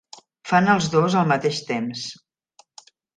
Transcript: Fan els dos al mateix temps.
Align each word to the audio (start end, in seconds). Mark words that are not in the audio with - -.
Fan 0.51 0.69
els 0.75 0.87
dos 0.95 1.17
al 1.19 1.29
mateix 1.31 1.59
temps. 1.69 2.07